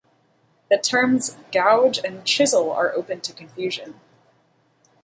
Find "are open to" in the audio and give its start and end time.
2.71-3.33